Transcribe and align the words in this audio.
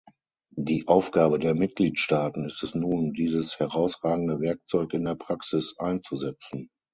Die 0.57 0.87
Aufgabe 0.87 1.37
der 1.37 1.53
Mitgliedstaaten 1.53 2.43
ist 2.43 2.63
es 2.63 2.73
nun, 2.73 3.13
dieses 3.13 3.59
herausragende 3.59 4.39
Werkzeug 4.39 4.95
in 4.95 5.03
der 5.03 5.13
Praxis 5.13 5.75
einzusetzen. 5.77 6.71